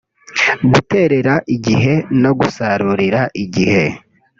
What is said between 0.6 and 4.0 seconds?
guterera igihe no gusarurira igihe”